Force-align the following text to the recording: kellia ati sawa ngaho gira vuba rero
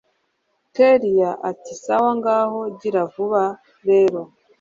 kellia 0.75 1.31
ati 1.49 1.73
sawa 1.83 2.11
ngaho 2.19 2.59
gira 2.79 3.01
vuba 3.13 3.43
rero 3.89 4.21